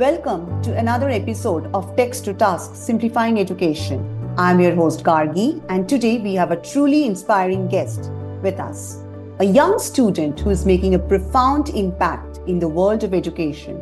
Welcome 0.00 0.62
to 0.62 0.74
another 0.78 1.10
episode 1.10 1.68
of 1.74 1.94
Text 1.94 2.24
to 2.24 2.32
Task 2.32 2.74
Simplifying 2.74 3.38
Education. 3.38 4.32
I'm 4.38 4.58
your 4.58 4.74
host 4.74 5.04
Gargi, 5.04 5.62
and 5.68 5.86
today 5.86 6.16
we 6.16 6.32
have 6.36 6.52
a 6.52 6.56
truly 6.56 7.04
inspiring 7.04 7.68
guest 7.68 8.10
with 8.40 8.58
us. 8.58 9.04
A 9.40 9.44
young 9.44 9.78
student 9.78 10.40
who 10.40 10.48
is 10.48 10.64
making 10.64 10.94
a 10.94 10.98
profound 10.98 11.68
impact 11.68 12.40
in 12.46 12.58
the 12.58 12.66
world 12.66 13.04
of 13.04 13.12
education, 13.12 13.78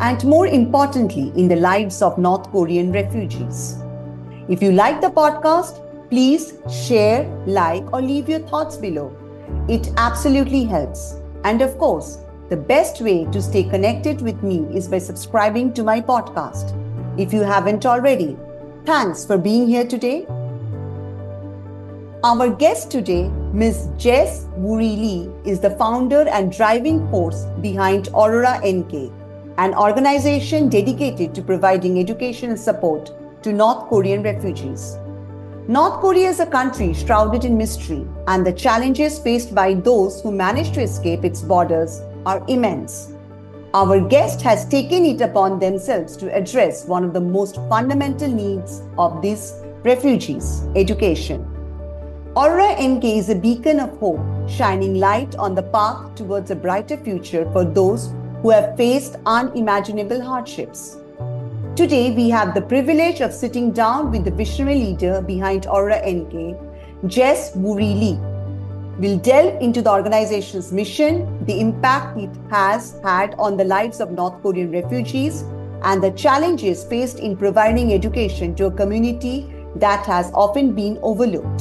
and 0.00 0.22
more 0.22 0.46
importantly, 0.46 1.32
in 1.34 1.48
the 1.48 1.56
lives 1.56 2.02
of 2.02 2.18
North 2.18 2.50
Korean 2.50 2.92
refugees. 2.92 3.78
If 4.50 4.62
you 4.62 4.72
like 4.72 5.00
the 5.00 5.08
podcast, 5.08 5.80
please 6.10 6.58
share, 6.70 7.24
like, 7.46 7.90
or 7.94 8.02
leave 8.02 8.28
your 8.28 8.40
thoughts 8.40 8.76
below. 8.76 9.16
It 9.66 9.90
absolutely 9.96 10.64
helps. 10.64 11.14
And 11.44 11.62
of 11.62 11.78
course, 11.78 12.18
the 12.48 12.56
best 12.56 13.02
way 13.02 13.26
to 13.26 13.42
stay 13.42 13.62
connected 13.62 14.22
with 14.22 14.42
me 14.42 14.66
is 14.74 14.88
by 14.88 14.98
subscribing 14.98 15.72
to 15.74 15.82
my 15.82 16.00
podcast. 16.00 16.72
If 17.18 17.30
you 17.32 17.42
haven't 17.42 17.84
already, 17.84 18.38
thanks 18.86 19.26
for 19.26 19.36
being 19.36 19.68
here 19.68 19.86
today. 19.86 20.26
Our 22.24 22.48
guest 22.48 22.90
today, 22.90 23.28
Ms. 23.52 23.88
Jess 23.98 24.46
Woori 24.56 24.96
Lee, 24.96 25.30
is 25.44 25.60
the 25.60 25.70
founder 25.70 26.26
and 26.28 26.50
driving 26.50 27.06
force 27.10 27.44
behind 27.60 28.08
Aurora 28.08 28.60
NK, 28.66 29.12
an 29.58 29.74
organization 29.74 30.70
dedicated 30.70 31.34
to 31.34 31.42
providing 31.42 32.00
educational 32.00 32.56
support 32.56 33.12
to 33.42 33.52
North 33.52 33.88
Korean 33.88 34.22
refugees. 34.22 34.96
North 35.68 36.00
Korea 36.00 36.30
is 36.30 36.40
a 36.40 36.46
country 36.46 36.94
shrouded 36.94 37.44
in 37.44 37.58
mystery, 37.58 38.06
and 38.26 38.46
the 38.46 38.54
challenges 38.54 39.18
faced 39.18 39.54
by 39.54 39.74
those 39.74 40.22
who 40.22 40.32
manage 40.32 40.72
to 40.72 40.80
escape 40.80 41.26
its 41.26 41.42
borders 41.42 42.00
are 42.28 42.44
immense. 42.46 43.12
Our 43.72 44.00
guest 44.00 44.42
has 44.42 44.66
taken 44.68 45.04
it 45.06 45.22
upon 45.22 45.58
themselves 45.58 46.16
to 46.18 46.34
address 46.34 46.84
one 46.86 47.04
of 47.04 47.14
the 47.14 47.20
most 47.20 47.56
fundamental 47.70 48.28
needs 48.28 48.82
of 48.98 49.22
these 49.22 49.54
refugees 49.82 50.66
education. 50.76 51.46
Aurora 52.36 52.76
NK 52.80 53.04
is 53.04 53.30
a 53.30 53.34
beacon 53.34 53.80
of 53.80 53.98
hope, 53.98 54.20
shining 54.48 54.94
light 54.96 55.34
on 55.36 55.54
the 55.54 55.62
path 55.62 56.14
towards 56.14 56.50
a 56.50 56.56
brighter 56.56 56.98
future 56.98 57.50
for 57.52 57.64
those 57.64 58.10
who 58.42 58.50
have 58.50 58.76
faced 58.76 59.16
unimaginable 59.24 60.22
hardships. 60.22 60.98
Today, 61.74 62.10
we 62.10 62.28
have 62.28 62.54
the 62.54 62.60
privilege 62.60 63.20
of 63.20 63.32
sitting 63.32 63.72
down 63.72 64.10
with 64.10 64.24
the 64.24 64.30
visionary 64.30 64.74
leader 64.74 65.22
behind 65.22 65.66
Aurora 65.66 66.00
NK, 66.06 66.56
Jess 67.06 67.56
Woori 67.56 67.94
Lee. 68.02 68.27
We'll 68.98 69.18
delve 69.18 69.62
into 69.62 69.80
the 69.80 69.92
organization's 69.92 70.72
mission, 70.72 71.44
the 71.44 71.60
impact 71.60 72.18
it 72.18 72.30
has 72.50 72.98
had 73.04 73.36
on 73.38 73.56
the 73.56 73.62
lives 73.62 74.00
of 74.00 74.10
North 74.10 74.42
Korean 74.42 74.72
refugees, 74.72 75.42
and 75.84 76.02
the 76.02 76.10
challenges 76.10 76.82
faced 76.82 77.20
in 77.20 77.36
providing 77.36 77.92
education 77.92 78.56
to 78.56 78.66
a 78.66 78.72
community 78.72 79.54
that 79.76 80.04
has 80.06 80.32
often 80.34 80.74
been 80.74 80.98
overlooked. 81.02 81.60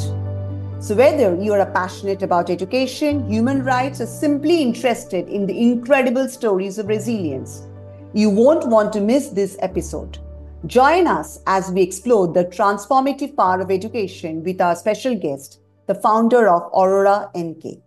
So, 0.80 0.96
whether 0.96 1.36
you 1.36 1.54
are 1.54 1.72
passionate 1.72 2.24
about 2.24 2.50
education, 2.50 3.30
human 3.30 3.64
rights, 3.64 4.02
or 4.02 4.08
simply 4.08 4.64
interested 4.64 5.30
in 5.30 5.46
the 5.46 5.62
incredible 5.62 6.28
stories 6.30 6.80
of 6.80 6.88
resilience, 6.88 7.68
you 8.14 8.32
won't 8.32 8.68
want 8.68 8.92
to 8.94 9.00
miss 9.00 9.30
this 9.30 9.58
episode. 9.60 10.18
Join 10.66 11.06
us 11.06 11.40
as 11.46 11.70
we 11.70 11.84
explore 11.84 12.28
the 12.28 12.46
transformative 12.46 13.36
power 13.36 13.62
of 13.62 13.70
education 13.70 14.44
with 14.44 14.60
our 14.60 14.76
special 14.76 15.14
guest, 15.14 15.60
the 15.88 15.96
founder 15.96 16.48
of 16.48 16.64
Aurora 16.74 17.32
NK. 17.36 17.82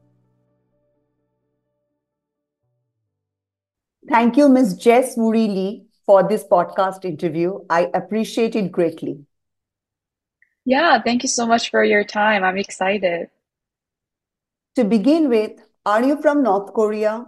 Thank 4.09 4.37
you, 4.37 4.49
Ms. 4.49 4.77
Jess 4.77 5.17
Woori 5.17 5.47
Lee, 5.47 5.87
for 6.05 6.27
this 6.27 6.43
podcast 6.43 7.05
interview. 7.05 7.61
I 7.71 7.91
appreciate 7.95 8.57
it 8.57 8.73
greatly. 8.73 9.25
Yeah, 10.65 11.01
thank 11.01 11.23
you 11.23 11.29
so 11.29 11.47
much 11.47 11.71
for 11.71 11.85
your 11.85 12.05
time. 12.05 12.43
I'm 12.43 12.59
excited. 12.59 13.29
To 14.77 14.85
begin 14.85 15.29
with, 15.29 15.53
are 15.87 16.03
you 16.03 16.21
from 16.21 16.43
North 16.43 16.73
Korea? 16.75 17.27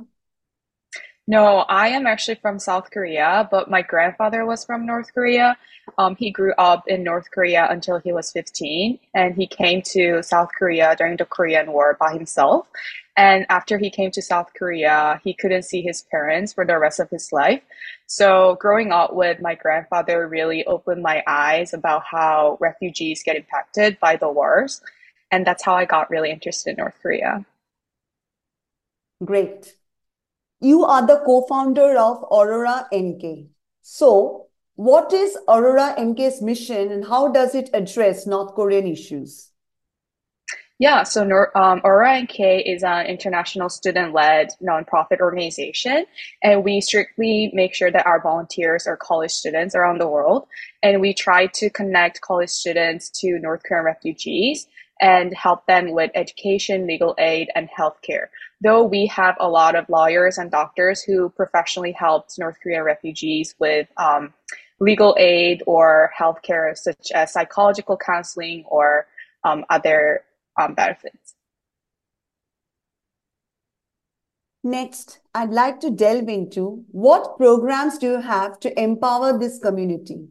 No, 1.28 1.59
I 1.69 1.88
am 1.88 2.06
actually 2.06 2.34
from 2.34 2.59
South 2.59 2.91
Korea, 2.91 3.49
but 3.49 3.71
my 3.71 3.83
grandfather 3.83 4.44
was 4.44 4.65
from 4.65 4.84
North 4.84 5.15
Korea. 5.15 5.56
Um, 5.97 6.16
he 6.16 6.33
grew 6.33 6.53
up 6.59 6.83
in 6.88 7.05
North 7.05 7.31
Korea 7.31 7.69
until 7.71 7.99
he 7.99 8.12
was 8.12 8.33
15, 8.33 8.99
and 9.15 9.37
he 9.37 9.47
came 9.47 9.83
to 9.93 10.22
South 10.22 10.50
Korea 10.59 10.97
during 10.97 11.16
the 11.16 11.25
Korean 11.25 11.72
War 11.72 11.97
by 11.99 12.12
himself. 12.12 12.66
And 13.16 13.47
after 13.50 13.78
he 13.78 13.88
came 13.88 14.10
to 14.12 14.22
South 14.22 14.50
Korea, 14.59 15.21
he 15.22 15.33
couldn't 15.33 15.62
see 15.65 15.83
his 15.83 16.03
parents 16.10 16.53
for 16.53 16.65
the 16.65 16.78
rest 16.78 16.99
of 16.99 17.10
his 17.10 17.31
life. 17.31 17.62
So, 18.06 18.56
growing 18.59 18.91
up 18.91 19.12
with 19.15 19.41
my 19.41 19.54
grandfather 19.54 20.27
really 20.27 20.65
opened 20.66 21.03
my 21.03 21.22
eyes 21.27 21.72
about 21.72 22.03
how 22.04 22.56
refugees 22.60 23.22
get 23.22 23.37
impacted 23.37 24.00
by 24.00 24.16
the 24.16 24.31
wars. 24.31 24.81
And 25.31 25.47
that's 25.47 25.62
how 25.62 25.75
I 25.75 25.84
got 25.84 26.10
really 26.10 26.31
interested 26.31 26.71
in 26.71 26.77
North 26.77 26.97
Korea. 27.00 27.44
Great. 29.25 29.75
You 30.62 30.84
are 30.84 31.04
the 31.04 31.20
co-founder 31.26 31.96
of 31.98 32.22
Aurora 32.30 32.86
NK. 32.94 33.48
So, 33.80 34.46
what 34.76 35.12
is 35.12 35.36
Aurora 35.48 35.96
NK's 35.98 36.40
mission 36.40 36.92
and 36.92 37.04
how 37.04 37.32
does 37.32 37.56
it 37.56 37.68
address 37.74 38.28
North 38.28 38.54
Korean 38.54 38.86
issues? 38.86 39.50
Yeah, 40.78 41.02
so 41.02 41.22
um, 41.56 41.80
Aurora 41.84 42.22
NK 42.22 42.38
is 42.64 42.84
an 42.84 43.06
international 43.06 43.70
student-led 43.70 44.50
nonprofit 44.62 45.18
organization, 45.20 46.06
and 46.44 46.62
we 46.62 46.80
strictly 46.80 47.50
make 47.52 47.74
sure 47.74 47.90
that 47.90 48.06
our 48.06 48.22
volunteers 48.22 48.86
are 48.86 48.96
college 48.96 49.32
students 49.32 49.74
around 49.74 50.00
the 50.00 50.08
world, 50.08 50.46
and 50.80 51.00
we 51.00 51.12
try 51.12 51.46
to 51.54 51.70
connect 51.70 52.20
college 52.20 52.50
students 52.50 53.10
to 53.20 53.40
North 53.40 53.62
Korean 53.64 53.84
refugees 53.84 54.68
and 55.00 55.34
help 55.34 55.66
them 55.66 55.90
with 55.90 56.12
education, 56.14 56.86
legal 56.86 57.16
aid, 57.18 57.48
and 57.56 57.68
healthcare 57.76 58.26
though 58.62 58.84
we 58.84 59.06
have 59.06 59.36
a 59.40 59.48
lot 59.48 59.74
of 59.74 59.88
lawyers 59.88 60.38
and 60.38 60.50
doctors 60.50 61.02
who 61.02 61.30
professionally 61.30 61.92
helped 61.92 62.38
North 62.38 62.56
Korean 62.62 62.84
refugees 62.84 63.54
with 63.58 63.88
um, 63.96 64.32
legal 64.80 65.16
aid 65.18 65.62
or 65.66 66.12
healthcare, 66.18 66.76
such 66.76 67.10
as 67.12 67.32
psychological 67.32 67.96
counseling 67.96 68.64
or 68.68 69.06
um, 69.44 69.64
other 69.68 70.22
um, 70.60 70.74
benefits. 70.74 71.34
Next, 74.64 75.18
I'd 75.34 75.50
like 75.50 75.80
to 75.80 75.90
delve 75.90 76.28
into 76.28 76.84
what 76.92 77.36
programs 77.36 77.98
do 77.98 78.12
you 78.12 78.20
have 78.20 78.60
to 78.60 78.80
empower 78.80 79.36
this 79.36 79.58
community? 79.58 80.28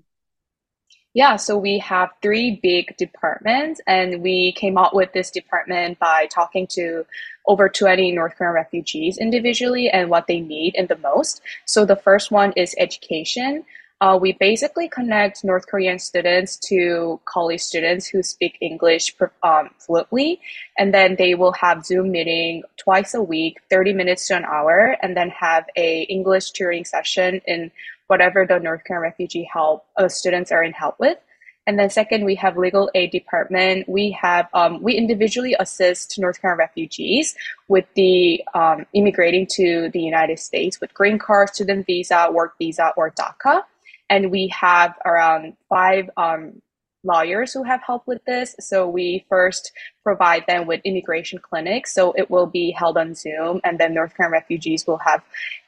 Yeah, 1.14 1.36
so 1.36 1.58
we 1.58 1.78
have 1.80 2.12
three 2.22 2.60
big 2.64 2.96
departments, 2.96 3.82
and 3.86 4.22
we 4.22 4.54
came 4.54 4.78
up 4.78 4.94
with 4.94 5.12
this 5.12 5.30
department 5.30 6.00
by 6.00 6.28
talking 6.28 6.68
to 6.68 7.06
over 7.46 7.68
20 7.68 8.14
North 8.14 8.36
Korean 8.38 8.54
refugees 8.54 9.18
individually 9.18 9.90
and 9.90 10.10
what 10.10 10.28
they 10.28 10.40
need 10.40 10.74
in 10.76 10.88
the 10.88 10.98
most. 10.98 11.42
So 11.66 11.84
the 11.84 11.98
first 11.98 12.32
one 12.32 12.54
is 12.56 12.74
education. 12.78 13.66
Uh, 14.00 14.18
we 14.20 14.32
basically 14.34 14.88
connect 14.88 15.44
North 15.44 15.68
Korean 15.68 16.00
students 16.00 16.56
to 16.70 17.20
college 17.26 17.60
students 17.60 18.08
who 18.08 18.24
speak 18.24 18.58
English 18.62 19.14
um, 19.44 19.70
fluently, 19.80 20.40
and 20.78 20.94
then 20.94 21.18
they 21.18 21.36
will 21.36 21.52
have 21.52 21.86
Zoom 21.86 22.12
meeting 22.12 22.64
twice 22.78 23.14
a 23.14 23.22
week, 23.22 23.58
30 23.70 23.94
minutes 23.94 24.28
to 24.28 24.38
an 24.38 24.46
hour, 24.46 24.98
and 25.02 25.16
then 25.16 25.30
have 25.30 25.66
a 25.76 26.04
English 26.04 26.52
tutoring 26.52 26.86
session 26.86 27.42
in 27.46 27.70
whatever 28.12 28.46
the 28.46 28.60
North 28.60 28.84
Korean 28.86 29.02
refugee 29.02 29.48
help 29.52 29.86
uh, 29.96 30.10
students 30.10 30.52
are 30.52 30.64
in 30.64 30.74
help 30.74 31.00
with. 31.00 31.18
And 31.66 31.80
then 31.80 31.90
second, 31.90 32.26
we 32.26 32.36
have 32.36 32.58
legal 32.58 32.92
aid 32.94 33.12
department. 33.12 33.88
We 33.88 34.12
have 34.12 34.50
um, 34.54 34.82
we 34.82 34.96
individually 34.96 35.56
assist 35.58 36.20
North 36.20 36.42
Korean 36.42 36.58
refugees 36.58 37.36
with 37.70 37.86
the 37.96 38.44
um, 38.54 38.86
immigrating 38.94 39.48
to 39.58 39.90
the 39.94 40.02
United 40.02 40.40
States 40.40 40.82
with 40.82 40.94
green 40.94 41.18
card, 41.20 41.50
student 41.56 41.86
visa, 41.86 42.28
work 42.40 42.56
visa, 42.58 42.92
or 42.98 43.12
DACA. 43.12 43.62
And 44.10 44.30
we 44.30 44.50
have 44.50 44.92
around 45.06 45.56
five 45.70 46.10
um, 46.18 46.62
lawyers 47.04 47.54
who 47.54 47.64
have 47.64 47.82
helped 47.82 48.08
with 48.08 48.24
this. 48.26 48.56
So 48.60 48.88
we 48.90 49.26
first 49.30 49.72
provide 50.04 50.44
them 50.48 50.68
with 50.68 50.82
immigration 50.84 51.40
clinics. 51.40 51.94
So 51.94 52.12
it 52.22 52.30
will 52.30 52.48
be 52.48 52.72
held 52.72 52.98
on 52.98 53.16
Zoom, 53.16 53.62
and 53.64 53.80
then 53.80 53.94
North 53.94 54.14
Korean 54.16 54.34
refugees 54.34 54.86
will 54.86 55.02
have 55.10 55.22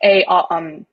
a 0.04 0.26
uh, 0.26 0.44
um, 0.50 0.86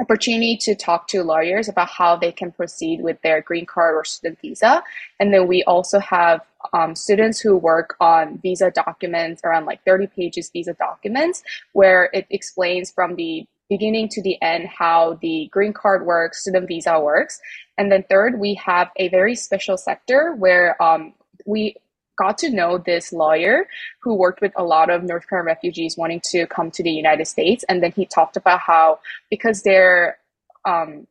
opportunity 0.00 0.56
to 0.56 0.74
talk 0.74 1.06
to 1.08 1.22
lawyers 1.22 1.68
about 1.68 1.88
how 1.88 2.16
they 2.16 2.32
can 2.32 2.50
proceed 2.50 3.00
with 3.00 3.20
their 3.22 3.40
green 3.40 3.64
card 3.66 3.94
or 3.94 4.04
student 4.04 4.40
visa. 4.40 4.82
And 5.20 5.32
then 5.32 5.46
we 5.46 5.62
also 5.64 6.00
have 6.00 6.40
um, 6.72 6.94
students 6.94 7.38
who 7.40 7.56
work 7.56 7.96
on 8.00 8.38
visa 8.38 8.70
documents, 8.70 9.42
around 9.44 9.66
like 9.66 9.84
30 9.84 10.08
pages 10.08 10.50
visa 10.50 10.74
documents, 10.74 11.42
where 11.72 12.10
it 12.12 12.26
explains 12.30 12.90
from 12.90 13.14
the 13.16 13.46
beginning 13.68 14.08
to 14.08 14.22
the 14.22 14.40
end 14.42 14.66
how 14.66 15.18
the 15.22 15.48
green 15.52 15.72
card 15.72 16.04
works, 16.04 16.40
student 16.40 16.66
visa 16.66 16.98
works. 17.00 17.40
And 17.78 17.90
then 17.90 18.04
third, 18.10 18.38
we 18.38 18.54
have 18.54 18.90
a 18.96 19.08
very 19.08 19.34
special 19.34 19.76
sector 19.76 20.34
where 20.36 20.80
um, 20.82 21.14
we 21.46 21.76
got 22.16 22.38
to 22.38 22.50
know 22.50 22.78
this 22.78 23.12
lawyer 23.12 23.66
who 24.02 24.14
worked 24.14 24.40
with 24.40 24.52
a 24.56 24.64
lot 24.64 24.90
of 24.90 25.02
North 25.02 25.26
Korean 25.26 25.46
refugees 25.46 25.96
wanting 25.96 26.20
to 26.26 26.46
come 26.46 26.70
to 26.72 26.82
the 26.82 26.90
United 26.90 27.26
States. 27.26 27.64
And 27.68 27.82
then 27.82 27.92
he 27.92 28.06
talked 28.06 28.36
about 28.36 28.60
how, 28.60 29.00
because 29.30 29.62
they're 29.62 30.18
um, 30.64 31.06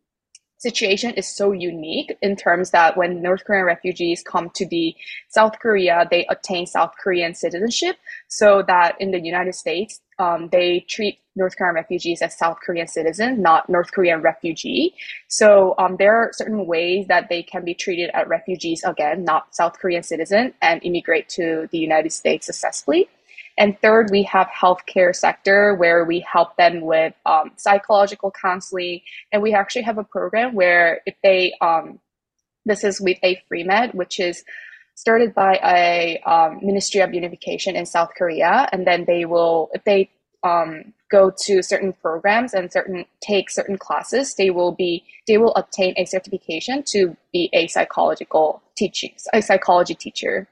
situation 0.63 1.11
is 1.11 1.27
so 1.27 1.51
unique 1.51 2.17
in 2.21 2.35
terms 2.37 2.71
that 2.71 2.95
when 2.95 3.21
North 3.21 3.43
Korean 3.43 3.65
refugees 3.65 4.23
come 4.23 4.49
to 4.55 4.65
the 4.65 4.95
South 5.29 5.59
Korea, 5.59 6.07
they 6.09 6.25
obtain 6.29 6.65
South 6.65 6.93
Korean 7.01 7.35
citizenship. 7.35 7.97
So 8.29 8.63
that 8.67 8.95
in 8.99 9.11
the 9.11 9.19
United 9.19 9.55
States, 9.55 9.99
um, 10.19 10.49
they 10.51 10.81
treat 10.81 11.19
North 11.35 11.57
Korean 11.57 11.75
refugees 11.75 12.21
as 12.21 12.37
South 12.37 12.57
Korean 12.63 12.87
citizen, 12.87 13.41
not 13.41 13.67
North 13.69 13.91
Korean 13.91 14.21
refugee. 14.21 14.93
So 15.27 15.73
um, 15.77 15.95
there 15.97 16.15
are 16.15 16.31
certain 16.33 16.65
ways 16.67 17.07
that 17.07 17.29
they 17.29 17.41
can 17.43 17.65
be 17.65 17.73
treated 17.73 18.11
as 18.13 18.27
refugees 18.27 18.83
again, 18.83 19.23
not 19.23 19.55
South 19.55 19.79
Korean 19.79 20.03
citizen, 20.03 20.53
and 20.61 20.83
immigrate 20.83 21.29
to 21.29 21.67
the 21.71 21.79
United 21.79 22.11
States 22.11 22.45
successfully. 22.45 23.09
And 23.57 23.79
third, 23.81 24.09
we 24.11 24.23
have 24.23 24.47
healthcare 24.47 25.15
sector 25.15 25.75
where 25.75 26.05
we 26.05 26.19
help 26.21 26.55
them 26.57 26.81
with 26.81 27.13
um, 27.25 27.51
psychological 27.55 28.31
counseling. 28.31 29.01
And 29.31 29.41
we 29.41 29.53
actually 29.53 29.83
have 29.83 29.97
a 29.97 30.03
program 30.03 30.55
where 30.55 31.01
if 31.05 31.15
they, 31.23 31.53
um, 31.61 31.99
this 32.65 32.83
is 32.83 32.99
with 32.99 33.17
a 33.23 33.41
free 33.47 33.63
med, 33.63 33.93
which 33.93 34.19
is 34.19 34.43
started 34.95 35.33
by 35.33 35.59
a 35.63 36.21
um, 36.29 36.59
Ministry 36.61 37.01
of 37.01 37.13
Unification 37.13 37.75
in 37.75 37.85
South 37.85 38.11
Korea. 38.17 38.67
And 38.71 38.85
then 38.87 39.05
they 39.05 39.25
will, 39.25 39.69
if 39.73 39.83
they 39.83 40.09
um, 40.43 40.93
go 41.09 41.31
to 41.45 41.61
certain 41.61 41.93
programs 41.93 42.53
and 42.53 42.71
certain 42.71 43.05
take 43.21 43.49
certain 43.49 43.77
classes, 43.77 44.35
they 44.35 44.49
will 44.49 44.71
be 44.71 45.03
they 45.27 45.37
will 45.37 45.53
obtain 45.55 45.93
a 45.97 46.05
certification 46.05 46.83
to 46.83 47.15
be 47.31 47.49
a 47.53 47.67
psychological 47.67 48.61
teaching 48.75 49.13
a 49.33 49.41
psychology 49.41 49.95
teacher. 49.95 50.47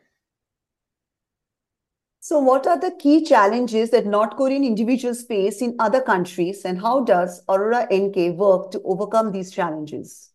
So, 2.23 2.39
what 2.39 2.67
are 2.67 2.79
the 2.79 2.91
key 2.91 3.25
challenges 3.25 3.89
that 3.89 4.05
North 4.05 4.37
Korean 4.37 4.63
individuals 4.63 5.23
face 5.23 5.61
in 5.61 5.75
other 5.79 6.01
countries, 6.01 6.63
and 6.63 6.79
how 6.79 7.03
does 7.03 7.41
Aurora 7.49 7.87
NK 7.91 8.37
work 8.37 8.71
to 8.71 8.81
overcome 8.83 9.31
these 9.31 9.51
challenges? 9.51 10.30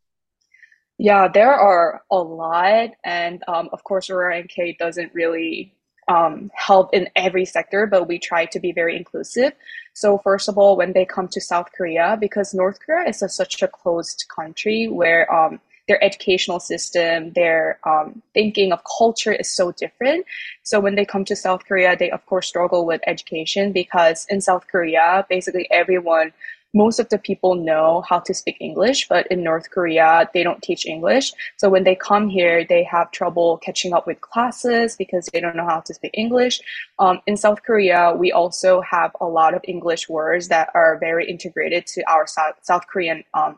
Yeah, 0.99 1.29
there 1.29 1.53
are 1.53 2.03
a 2.11 2.17
lot, 2.17 2.91
and 3.05 3.43
um, 3.49 3.69
of 3.73 3.85
course, 3.85 4.09
Aurora 4.09 4.43
NK 4.43 4.79
doesn't 4.79 5.13
really 5.15 5.75
um, 6.09 6.51
help 6.55 6.95
in 6.95 7.09
every 7.15 7.45
sector, 7.45 7.87
but 7.87 8.09
we 8.09 8.19
try 8.19 8.47
to 8.47 8.61
be 8.61 8.73
very 8.73 8.97
inclusive. 8.97 9.53
So, 9.93 10.19
first 10.19 10.49
of 10.49 10.57
all, 10.57 10.77
when 10.77 10.93
they 10.95 11.05
come 11.05 11.29
to 11.29 11.41
South 11.41 11.69
Korea, 11.77 12.17
because 12.19 12.55
North 12.55 12.79
Korea 12.81 13.09
is 13.09 13.23
a, 13.23 13.29
such 13.29 13.61
a 13.63 13.69
closed 13.69 14.25
country 14.35 14.89
where 14.89 15.31
um, 15.33 15.61
their 15.87 16.03
educational 16.03 16.61
system, 16.61 17.33
their 17.35 17.79
um, 17.85 18.23
thinking 18.35 18.73
of 18.73 18.81
culture 18.99 19.33
is 19.33 19.49
so 19.55 19.73
different. 19.73 20.25
So 20.63 20.81
when 20.81 20.95
they 20.95 21.05
come 21.05 21.25
to 21.27 21.37
South 21.37 21.65
Korea, 21.67 21.97
they 21.97 22.11
of 22.11 22.25
course 22.27 22.49
struggle 22.49 22.87
with 22.87 23.01
education 23.07 23.73
because 23.73 24.27
in 24.31 24.41
South 24.41 24.67
Korea, 24.67 25.27
basically 25.29 25.69
everyone, 25.71 26.33
most 26.77 27.01
of 27.01 27.09
the 27.09 27.19
people 27.19 27.55
know 27.55 28.05
how 28.09 28.19
to 28.21 28.35
speak 28.35 28.59
English, 28.61 29.09
but 29.09 29.27
in 29.29 29.43
North 29.43 29.71
Korea, 29.71 30.29
they 30.35 30.43
don't 30.43 30.63
teach 30.63 30.85
English. 30.85 31.33
So 31.57 31.71
when 31.71 31.85
they 31.85 31.97
come 31.97 32.29
here, 32.29 32.65
they 32.65 32.85
have 32.85 33.11
trouble 33.11 33.57
catching 33.59 33.95
up 33.95 34.07
with 34.07 34.21
classes 34.21 34.95
because 34.95 35.27
they 35.33 35.41
don't 35.41 35.57
know 35.57 35.67
how 35.67 35.81
to 35.81 35.95
speak 35.95 36.13
English. 36.15 36.61
Um, 36.99 37.21
in 37.27 37.37
South 37.37 37.63
Korea, 37.63 38.15
we 38.15 38.31
also 38.31 38.83
have 38.83 39.11
a 39.21 39.27
lot 39.27 39.55
of 39.55 39.63
English 39.65 40.09
words 40.09 40.49
that 40.49 40.69
are 40.75 40.99
very 40.99 41.29
integrated 41.29 41.87
to 41.95 42.03
our 42.11 42.27
South, 42.27 42.57
South 42.63 42.87
Korean 42.93 43.25
um, 43.33 43.57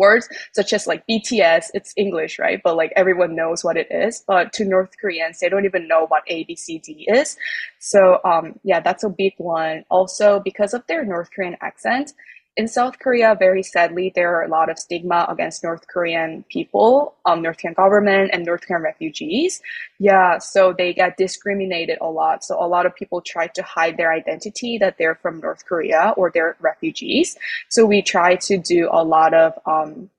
words 0.00 0.28
such 0.52 0.72
as 0.72 0.86
like 0.86 1.06
BTS, 1.06 1.66
it's 1.74 1.92
English, 1.96 2.38
right? 2.40 2.60
But 2.64 2.76
like 2.76 2.92
everyone 2.96 3.36
knows 3.36 3.62
what 3.62 3.76
it 3.76 3.88
is. 3.90 4.24
But 4.26 4.52
to 4.54 4.64
North 4.64 4.92
Koreans, 5.00 5.38
they 5.38 5.48
don't 5.48 5.66
even 5.66 5.86
know 5.86 6.06
what 6.08 6.24
A, 6.26 6.44
B, 6.44 6.56
C, 6.56 6.78
D 6.78 7.06
is. 7.08 7.36
So 7.78 8.20
um, 8.24 8.58
yeah, 8.64 8.80
that's 8.80 9.04
a 9.04 9.10
big 9.10 9.34
one. 9.38 9.84
Also, 9.90 10.40
because 10.40 10.74
of 10.74 10.82
their 10.88 11.04
North 11.04 11.30
Korean 11.34 11.56
accent, 11.60 12.14
in 12.56 12.66
South 12.66 12.98
Korea, 12.98 13.36
very 13.38 13.62
sadly, 13.62 14.12
there 14.14 14.34
are 14.34 14.42
a 14.42 14.48
lot 14.48 14.68
of 14.70 14.78
stigma 14.78 15.24
against 15.28 15.62
North 15.62 15.86
Korean 15.86 16.44
people, 16.48 17.14
um, 17.24 17.42
North 17.42 17.58
Korean 17.58 17.74
government, 17.74 18.30
and 18.32 18.44
North 18.44 18.66
Korean 18.66 18.82
refugees. 18.82 19.62
Yeah, 19.98 20.38
so 20.38 20.72
they 20.72 20.92
get 20.92 21.16
discriminated 21.16 21.98
a 22.00 22.10
lot. 22.10 22.44
So 22.44 22.62
a 22.62 22.66
lot 22.66 22.86
of 22.86 22.94
people 22.94 23.20
try 23.20 23.46
to 23.48 23.62
hide 23.62 23.96
their 23.96 24.12
identity 24.12 24.78
that 24.78 24.98
they're 24.98 25.14
from 25.14 25.40
North 25.40 25.64
Korea 25.64 26.12
or 26.16 26.30
they're 26.34 26.56
refugees. 26.60 27.36
So 27.68 27.86
we 27.86 28.02
try 28.02 28.34
to 28.36 28.58
do 28.58 28.88
a 28.90 29.04
lot 29.04 29.32
of 29.32 29.52
um, 29.64 30.10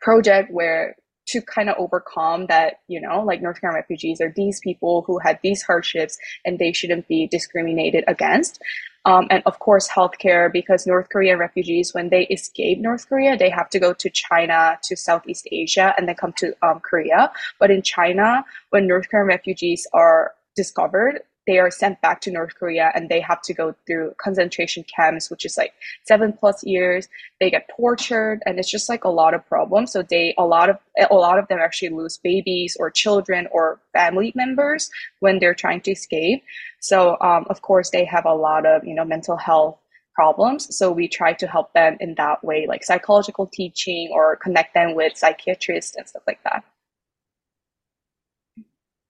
project 0.00 0.52
where 0.52 0.94
to 1.30 1.40
kind 1.40 1.68
of 1.68 1.76
overcome 1.78 2.46
that, 2.46 2.80
you 2.88 3.00
know, 3.00 3.22
like 3.22 3.42
North 3.42 3.60
Korean 3.60 3.74
refugees 3.74 4.20
are 4.20 4.32
these 4.34 4.60
people 4.60 5.02
who 5.06 5.18
had 5.18 5.38
these 5.42 5.62
hardships 5.62 6.18
and 6.44 6.58
they 6.58 6.72
shouldn't 6.72 7.08
be 7.08 7.26
discriminated 7.26 8.04
against. 8.08 8.60
Um, 9.06 9.26
and 9.30 9.42
of 9.46 9.58
course, 9.60 9.88
healthcare, 9.88 10.52
because 10.52 10.86
North 10.86 11.08
Korean 11.08 11.38
refugees, 11.38 11.94
when 11.94 12.10
they 12.10 12.26
escape 12.26 12.78
North 12.78 13.08
Korea, 13.08 13.36
they 13.36 13.48
have 13.48 13.70
to 13.70 13.78
go 13.78 13.94
to 13.94 14.10
China, 14.10 14.78
to 14.82 14.96
Southeast 14.96 15.48
Asia, 15.50 15.94
and 15.96 16.06
then 16.06 16.16
come 16.16 16.34
to 16.34 16.54
um, 16.62 16.80
Korea. 16.80 17.32
But 17.58 17.70
in 17.70 17.82
China, 17.82 18.44
when 18.70 18.86
North 18.86 19.08
Korean 19.08 19.26
refugees 19.26 19.86
are 19.94 20.32
discovered, 20.54 21.22
they 21.50 21.58
are 21.58 21.70
sent 21.70 22.00
back 22.00 22.20
to 22.20 22.30
North 22.30 22.54
Korea 22.54 22.92
and 22.94 23.08
they 23.08 23.18
have 23.18 23.42
to 23.42 23.52
go 23.52 23.74
through 23.84 24.14
concentration 24.22 24.84
camps, 24.84 25.30
which 25.30 25.44
is 25.44 25.58
like 25.58 25.72
seven 26.06 26.32
plus 26.32 26.62
years. 26.62 27.08
They 27.40 27.50
get 27.50 27.68
tortured 27.76 28.40
and 28.46 28.56
it's 28.56 28.70
just 28.70 28.88
like 28.88 29.02
a 29.02 29.08
lot 29.08 29.34
of 29.34 29.44
problems. 29.48 29.90
So 29.90 30.02
they 30.02 30.32
a 30.38 30.46
lot 30.46 30.70
of 30.70 30.78
a 31.10 31.12
lot 31.12 31.40
of 31.40 31.48
them 31.48 31.58
actually 31.58 31.88
lose 31.88 32.18
babies 32.18 32.76
or 32.78 32.88
children 32.88 33.48
or 33.50 33.80
family 33.92 34.32
members 34.36 34.90
when 35.18 35.40
they're 35.40 35.54
trying 35.54 35.80
to 35.80 35.90
escape. 35.90 36.44
So 36.78 37.16
um, 37.20 37.46
of 37.50 37.62
course 37.62 37.90
they 37.90 38.04
have 38.04 38.26
a 38.26 38.34
lot 38.34 38.64
of 38.64 38.84
you 38.84 38.94
know 38.94 39.04
mental 39.04 39.36
health 39.36 39.76
problems. 40.14 40.76
So 40.76 40.92
we 40.92 41.08
try 41.08 41.32
to 41.32 41.48
help 41.48 41.72
them 41.72 41.96
in 41.98 42.14
that 42.16 42.44
way, 42.44 42.66
like 42.68 42.84
psychological 42.84 43.48
teaching 43.52 44.10
or 44.12 44.36
connect 44.36 44.74
them 44.74 44.94
with 44.94 45.16
psychiatrists 45.16 45.96
and 45.96 46.08
stuff 46.08 46.22
like 46.28 46.44
that. 46.44 46.62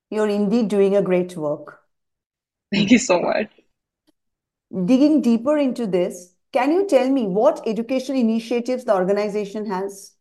You're 0.08 0.28
indeed 0.28 0.68
doing 0.68 0.96
a 0.96 1.02
great 1.02 1.36
work. 1.36 1.79
Thank 2.72 2.90
you 2.90 2.98
so 2.98 3.20
much. 3.20 3.48
Digging 4.84 5.20
deeper 5.20 5.58
into 5.58 5.86
this, 5.86 6.34
can 6.52 6.72
you 6.72 6.86
tell 6.86 7.08
me 7.10 7.26
what 7.26 7.62
education 7.66 8.16
initiatives 8.16 8.84
the 8.84 8.94
organization 8.94 9.66
has? 9.66 10.14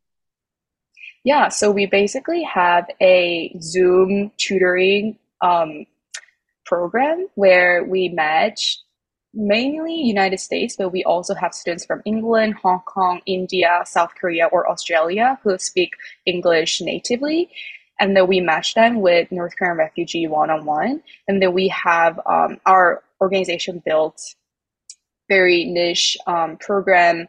Yeah, 1.24 1.50
so 1.50 1.70
we 1.70 1.86
basically 1.86 2.44
have 2.44 2.88
a 3.02 3.56
Zoom 3.62 4.32
tutoring 4.38 5.18
um, 5.42 5.86
program 6.66 7.28
where 7.36 7.84
we 7.84 8.10
match 8.10 8.80
mainly 9.34 9.94
United 9.94 10.40
States, 10.40 10.76
but 10.78 10.90
we 10.90 11.04
also 11.04 11.36
have 11.36 11.54
students 11.54 11.86
from 11.86 12.02
England, 12.06 12.56
Hong 12.64 12.82
Kong, 12.86 13.22
India, 13.26 13.82
South 13.86 14.16
Korea, 14.20 14.48
or 14.48 14.70
Australia 14.70 15.38
who 15.44 15.58
speak 15.60 15.94
English 16.26 16.82
natively 16.82 17.50
and 18.00 18.16
then 18.16 18.28
we 18.28 18.40
match 18.40 18.74
them 18.74 19.02
with 19.02 19.32
North 19.32 19.56
Korean 19.58 19.78
refugee 19.78 20.28
one-on-one. 20.28 21.04
And 21.28 21.42
then 21.42 21.54
we 21.54 21.68
have 21.70 22.20
um, 22.26 22.60
our 22.66 23.04
organization 23.22 23.82
built 23.86 24.36
very 25.28 25.66
niche 25.66 26.18
um, 26.26 26.58
program 26.58 27.28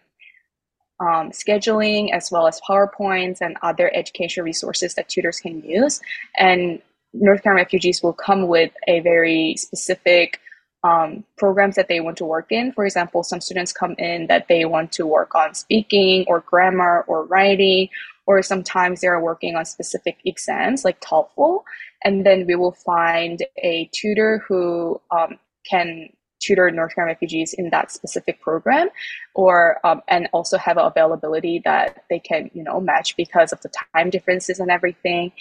um, 1.01 1.31
scheduling 1.31 2.13
as 2.13 2.31
well 2.31 2.47
as 2.47 2.61
PowerPoints 2.69 3.41
and 3.41 3.57
other 3.63 3.91
education 3.95 4.45
resources 4.45 4.95
that 4.95 5.09
tutors 5.09 5.41
can 5.41 5.63
use. 5.63 6.01
And 6.37 6.81
North 7.13 7.43
Korean 7.43 7.57
refugees 7.57 8.03
will 8.03 8.13
come 8.13 8.47
with 8.47 8.73
a 8.87 9.01
very 9.01 9.57
specific 9.57 10.41
um, 10.83 11.25
programs 11.37 11.77
that 11.77 11.89
they 11.89 12.01
want 12.01 12.17
to 12.19 12.25
work 12.25 12.47
in. 12.51 12.73
For 12.73 12.85
example, 12.85 13.23
some 13.23 13.41
students 13.41 13.73
come 13.73 13.95
in 13.99 14.29
that 14.29 14.47
they 14.49 14.65
want 14.65 14.93
to 14.93 15.07
work 15.07 15.35
on 15.35 15.55
speaking 15.55 16.25
or 16.27 16.41
grammar 16.41 17.05
or 17.07 17.25
writing 17.27 17.89
or 18.31 18.43
sometimes 18.43 19.01
they're 19.01 19.19
working 19.19 19.57
on 19.57 19.65
specific 19.65 20.19
exams 20.25 20.85
like 20.85 21.01
TOEFL, 21.01 21.65
and 22.05 22.25
then 22.25 22.47
we 22.47 22.55
will 22.55 22.77
find 22.87 23.45
a 23.61 23.91
tutor 23.93 24.45
who 24.47 25.01
um, 25.11 25.37
can 25.69 26.11
tutor 26.39 26.71
North 26.71 26.95
Korean 26.95 27.09
refugees 27.09 27.53
in 27.53 27.71
that 27.71 27.91
specific 27.91 28.41
program, 28.41 28.89
or 29.35 29.85
um, 29.85 30.01
and 30.07 30.29
also 30.33 30.57
have 30.59 30.79
availability 30.79 31.61
that 31.65 32.05
they 32.09 32.21
can 32.21 32.49
you 32.55 32.63
know 32.63 32.81
match 32.81 33.17
because 33.17 33.53
of 33.53 33.61
the 33.63 33.71
time 33.97 34.11
differences 34.11 34.61
and 34.61 34.71
everything. 34.71 35.33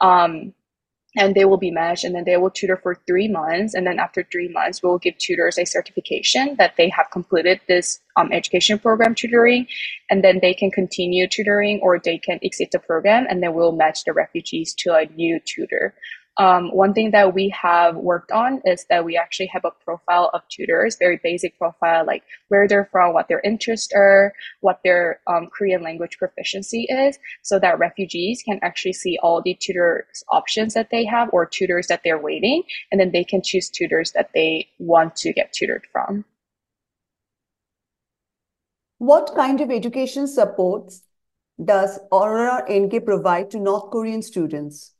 Um, 0.00 0.54
and 1.16 1.34
they 1.34 1.44
will 1.44 1.56
be 1.56 1.70
matched 1.70 2.04
and 2.04 2.14
then 2.14 2.24
they 2.24 2.36
will 2.36 2.50
tutor 2.50 2.76
for 2.76 2.94
three 3.06 3.28
months 3.28 3.74
and 3.74 3.86
then 3.86 3.98
after 3.98 4.26
three 4.30 4.48
months 4.48 4.82
we'll 4.82 4.98
give 4.98 5.16
tutors 5.18 5.58
a 5.58 5.64
certification 5.64 6.54
that 6.58 6.74
they 6.76 6.88
have 6.90 7.06
completed 7.10 7.60
this 7.66 8.00
um, 8.16 8.30
education 8.32 8.78
program 8.78 9.14
tutoring 9.14 9.66
and 10.10 10.22
then 10.22 10.38
they 10.42 10.52
can 10.52 10.70
continue 10.70 11.26
tutoring 11.26 11.80
or 11.82 11.98
they 11.98 12.18
can 12.18 12.38
exit 12.42 12.68
the 12.72 12.78
program 12.78 13.26
and 13.28 13.42
then 13.42 13.54
we'll 13.54 13.72
match 13.72 14.04
the 14.04 14.12
refugees 14.12 14.74
to 14.74 14.94
a 14.94 15.06
new 15.16 15.40
tutor 15.46 15.94
um, 16.38 16.70
one 16.70 16.94
thing 16.94 17.10
that 17.10 17.34
we 17.34 17.48
have 17.48 17.96
worked 17.96 18.30
on 18.30 18.62
is 18.64 18.86
that 18.88 19.04
we 19.04 19.16
actually 19.16 19.46
have 19.46 19.64
a 19.64 19.72
profile 19.84 20.30
of 20.32 20.42
tutors, 20.48 20.96
very 20.96 21.18
basic 21.22 21.58
profile, 21.58 22.06
like 22.06 22.22
where 22.46 22.68
they're 22.68 22.88
from, 22.92 23.12
what 23.12 23.26
their 23.26 23.40
interests 23.40 23.92
are, 23.92 24.32
what 24.60 24.80
their 24.84 25.20
um, 25.26 25.48
Korean 25.48 25.82
language 25.82 26.16
proficiency 26.16 26.84
is, 26.84 27.18
so 27.42 27.58
that 27.58 27.80
refugees 27.80 28.42
can 28.44 28.60
actually 28.62 28.92
see 28.92 29.18
all 29.20 29.42
the 29.42 29.54
tutors 29.60 30.22
options 30.30 30.74
that 30.74 30.90
they 30.90 31.04
have 31.04 31.28
or 31.32 31.44
tutors 31.44 31.88
that 31.88 32.02
they're 32.04 32.22
waiting, 32.22 32.62
and 32.92 33.00
then 33.00 33.10
they 33.10 33.24
can 33.24 33.42
choose 33.42 33.68
tutors 33.68 34.12
that 34.12 34.30
they 34.32 34.68
want 34.78 35.16
to 35.16 35.32
get 35.32 35.52
tutored 35.52 35.86
from. 35.90 36.24
What 38.98 39.34
kind 39.34 39.60
of 39.60 39.70
education 39.70 40.28
supports 40.28 41.02
does 41.64 41.98
Aurora 42.12 42.64
NK 42.70 43.04
provide 43.04 43.50
to 43.50 43.58
North 43.58 43.90
Korean 43.90 44.22
students? 44.22 44.94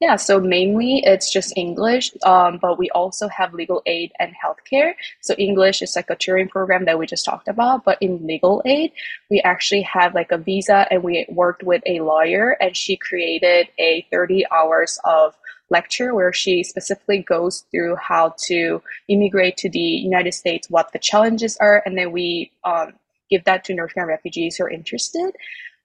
Yeah, 0.00 0.16
so 0.16 0.40
mainly 0.40 1.02
it's 1.04 1.30
just 1.30 1.52
English, 1.56 2.10
um, 2.22 2.58
but 2.60 2.78
we 2.78 2.88
also 2.90 3.28
have 3.28 3.52
legal 3.52 3.82
aid 3.84 4.12
and 4.18 4.32
healthcare. 4.34 4.94
So 5.20 5.34
English 5.34 5.82
is 5.82 5.94
like 5.94 6.08
a 6.08 6.16
tutoring 6.16 6.48
program 6.48 6.86
that 6.86 6.98
we 6.98 7.06
just 7.06 7.26
talked 7.26 7.48
about, 7.48 7.84
but 7.84 7.98
in 8.00 8.26
legal 8.26 8.62
aid, 8.64 8.92
we 9.30 9.42
actually 9.42 9.82
have 9.82 10.14
like 10.14 10.32
a 10.32 10.38
visa 10.38 10.86
and 10.90 11.02
we 11.02 11.26
worked 11.28 11.62
with 11.62 11.82
a 11.84 12.00
lawyer 12.00 12.56
and 12.62 12.74
she 12.74 12.96
created 12.96 13.68
a 13.78 14.06
30 14.10 14.46
hours 14.50 14.98
of 15.04 15.36
lecture 15.68 16.14
where 16.14 16.32
she 16.32 16.64
specifically 16.64 17.18
goes 17.18 17.64
through 17.70 17.96
how 17.96 18.34
to 18.46 18.82
immigrate 19.08 19.58
to 19.58 19.68
the 19.68 19.78
United 19.78 20.32
States, 20.32 20.70
what 20.70 20.92
the 20.92 20.98
challenges 20.98 21.58
are, 21.58 21.82
and 21.84 21.98
then 21.98 22.10
we 22.10 22.50
um, 22.64 22.94
give 23.30 23.44
that 23.44 23.64
to 23.64 23.74
North 23.74 23.92
Korean 23.92 24.08
refugees 24.08 24.56
who 24.56 24.64
are 24.64 24.70
interested. 24.70 25.32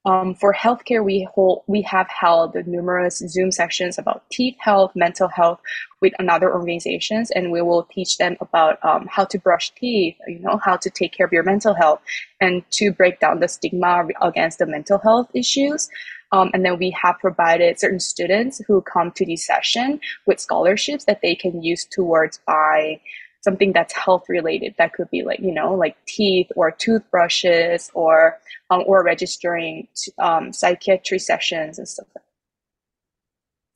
Um, 0.06 0.36
for 0.36 0.54
healthcare, 0.54 1.04
we 1.04 1.26
hold 1.34 1.64
we 1.66 1.82
have 1.82 2.06
held 2.08 2.54
numerous 2.64 3.18
Zoom 3.18 3.50
sessions 3.50 3.98
about 3.98 4.22
teeth 4.30 4.54
health, 4.60 4.92
mental 4.94 5.26
health 5.26 5.60
with 6.00 6.12
another 6.20 6.54
organizations, 6.54 7.32
and 7.32 7.50
we 7.50 7.60
will 7.60 7.82
teach 7.90 8.16
them 8.16 8.36
about 8.40 8.78
um, 8.84 9.08
how 9.10 9.24
to 9.24 9.38
brush 9.38 9.72
teeth, 9.72 10.16
you 10.28 10.38
know, 10.38 10.60
how 10.64 10.76
to 10.76 10.90
take 10.90 11.12
care 11.12 11.26
of 11.26 11.32
your 11.32 11.42
mental 11.42 11.74
health, 11.74 12.00
and 12.40 12.62
to 12.70 12.92
break 12.92 13.18
down 13.18 13.40
the 13.40 13.48
stigma 13.48 14.06
against 14.22 14.60
the 14.60 14.66
mental 14.66 14.98
health 14.98 15.28
issues. 15.34 15.90
Um, 16.30 16.50
and 16.54 16.64
then 16.64 16.78
we 16.78 16.90
have 16.90 17.18
provided 17.18 17.80
certain 17.80 18.00
students 18.00 18.60
who 18.68 18.82
come 18.82 19.10
to 19.12 19.26
the 19.26 19.36
session 19.36 20.00
with 20.24 20.38
scholarships 20.38 21.04
that 21.06 21.20
they 21.20 21.34
can 21.34 21.64
use 21.64 21.84
towards 21.84 22.38
buy 22.46 23.00
something 23.46 23.72
that's 23.72 23.94
health 23.94 24.24
related. 24.28 24.74
That 24.78 24.92
could 24.92 25.10
be 25.10 25.22
like 25.22 25.40
you 25.40 25.54
know 25.58 25.74
like 25.84 25.96
teeth 26.06 26.50
or 26.56 26.70
toothbrushes 26.70 27.90
or 27.94 28.38
um, 28.70 28.82
or 28.86 29.04
registering 29.04 29.88
um, 30.18 30.52
psychiatry 30.52 31.18
sessions 31.18 31.78
and 31.78 31.88
stuff. 31.88 32.08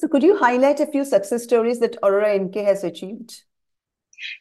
So 0.00 0.08
could 0.08 0.22
you 0.22 0.36
highlight 0.36 0.80
a 0.80 0.86
few 0.86 1.04
success 1.04 1.44
stories 1.44 1.78
that 1.80 1.96
Aurora 2.02 2.38
NK 2.38 2.56
has 2.70 2.84
achieved? 2.84 3.42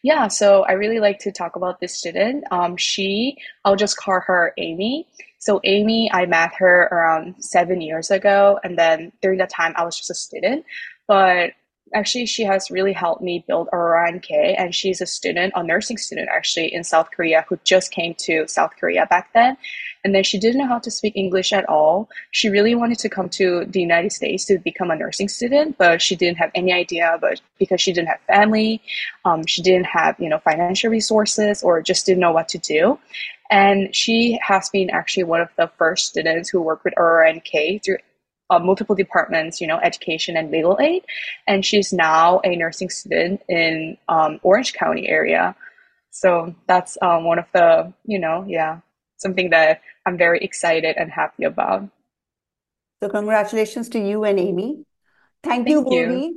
Yeah, 0.03 0.27
so 0.27 0.63
I 0.63 0.73
really 0.73 0.99
like 0.99 1.19
to 1.19 1.31
talk 1.31 1.55
about 1.55 1.79
this 1.79 1.97
student. 1.97 2.43
Um, 2.51 2.77
she, 2.77 3.37
I'll 3.65 3.75
just 3.75 3.97
call 3.97 4.19
her 4.21 4.53
Amy. 4.57 5.07
So 5.39 5.59
Amy, 5.63 6.09
I 6.13 6.25
met 6.25 6.51
her 6.57 6.89
around 6.91 7.35
seven 7.43 7.81
years 7.81 8.11
ago, 8.11 8.59
and 8.63 8.77
then 8.77 9.11
during 9.21 9.39
that 9.39 9.49
time 9.49 9.73
I 9.75 9.83
was 9.83 9.97
just 9.97 10.09
a 10.09 10.15
student. 10.15 10.65
But 11.07 11.51
actually 11.93 12.25
she 12.25 12.43
has 12.43 12.69
really 12.71 12.93
helped 12.93 13.21
me 13.21 13.43
build 13.47 13.69
Aurora 13.73 14.11
NK 14.11 14.31
and 14.31 14.73
she's 14.73 15.01
a 15.01 15.05
student, 15.05 15.53
a 15.55 15.63
nursing 15.63 15.97
student 15.97 16.29
actually 16.29 16.73
in 16.73 16.83
South 16.83 17.09
Korea 17.11 17.45
who 17.47 17.57
just 17.63 17.91
came 17.91 18.13
to 18.19 18.47
South 18.47 18.71
Korea 18.79 19.05
back 19.05 19.31
then. 19.33 19.57
And 20.03 20.15
then 20.15 20.23
she 20.23 20.39
didn't 20.39 20.59
know 20.59 20.67
how 20.67 20.79
to 20.79 20.91
speak 20.91 21.15
English 21.15 21.51
at 21.51 21.67
all. 21.67 22.09
She 22.31 22.47
really 22.47 22.73
wanted 22.73 22.99
to 22.99 23.09
come 23.09 23.27
to 23.29 23.65
the 23.65 23.81
United 23.81 24.13
States 24.13 24.45
to 24.45 24.57
become 24.57 24.91
a 24.91 24.95
nursing 24.95 25.27
student, 25.27 25.77
but 25.77 26.01
she 26.01 26.15
didn't 26.15 26.37
have 26.37 26.51
any 26.55 26.71
idea. 26.71 27.17
But 27.19 27.41
because 27.57 27.81
she 27.81 27.91
didn't 27.91 28.07
have 28.07 28.21
family, 28.21 28.81
um, 29.25 29.45
she 29.45 29.61
didn't 29.61 29.87
have 29.87 30.15
you 30.17 30.29
know 30.29 30.39
financial 30.39 30.89
resources, 30.89 31.63
or 31.63 31.81
just 31.81 32.05
didn't 32.05 32.21
know 32.21 32.31
what 32.31 32.47
to 32.49 32.57
do. 32.57 32.97
And 33.51 33.93
she 33.93 34.39
has 34.41 34.69
been 34.69 34.89
actually 34.89 35.23
one 35.23 35.41
of 35.41 35.49
the 35.57 35.69
first 35.77 36.07
students 36.07 36.49
who 36.49 36.61
worked 36.61 36.85
with 36.85 36.93
Aurora 36.97 37.33
NK 37.33 37.83
through 37.83 37.97
uh, 38.49 38.59
multiple 38.59 38.95
departments, 38.95 39.61
you 39.61 39.67
know, 39.67 39.79
education 39.79 40.35
and 40.35 40.51
legal 40.51 40.77
aid. 40.81 41.03
And 41.47 41.65
she's 41.65 41.93
now 41.93 42.41
a 42.43 42.55
nursing 42.55 42.89
student 42.89 43.41
in 43.47 43.97
um, 44.07 44.39
Orange 44.43 44.73
County 44.73 45.07
area. 45.07 45.55
So 46.11 46.55
that's 46.67 46.97
um, 47.01 47.25
one 47.25 47.39
of 47.39 47.45
the, 47.53 47.93
you 48.05 48.19
know, 48.19 48.45
yeah, 48.47 48.79
something 49.17 49.51
that 49.51 49.81
I'm 50.05 50.17
very 50.17 50.39
excited 50.39 50.95
and 50.97 51.11
happy 51.11 51.43
about. 51.43 51.89
So 53.01 53.09
congratulations 53.09 53.89
to 53.89 53.99
you 53.99 54.23
and 54.23 54.39
Amy. 54.39 54.85
Thank, 55.43 55.67
Thank 55.67 55.69
you, 55.69 55.83
Woori. 55.83 56.31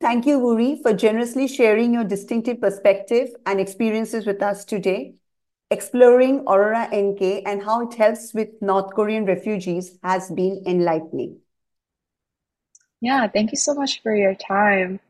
Thank 0.00 0.26
you, 0.26 0.38
Woori, 0.38 0.80
for 0.82 0.92
generously 0.92 1.48
sharing 1.48 1.94
your 1.94 2.04
distinctive 2.04 2.60
perspective 2.60 3.30
and 3.46 3.58
experiences 3.58 4.26
with 4.26 4.42
us 4.42 4.64
today. 4.64 5.14
Exploring 5.70 6.44
Aurora 6.46 6.88
NK 6.92 7.42
and 7.44 7.62
how 7.62 7.82
it 7.86 7.94
helps 7.94 8.32
with 8.32 8.48
North 8.62 8.94
Korean 8.94 9.24
refugees 9.26 9.98
has 10.02 10.30
been 10.30 10.62
enlightening. 10.66 11.40
Yeah, 13.00 13.28
thank 13.28 13.52
you 13.52 13.58
so 13.58 13.74
much 13.74 14.02
for 14.02 14.14
your 14.14 14.34
time. 14.34 15.00